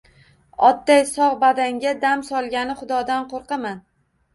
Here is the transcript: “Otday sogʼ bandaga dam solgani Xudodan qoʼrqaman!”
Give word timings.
“Otday 0.69 1.03
sogʼ 1.11 1.37
bandaga 1.45 1.95
dam 2.03 2.27
solgani 2.33 2.81
Xudodan 2.85 3.33
qoʼrqaman!” 3.33 3.89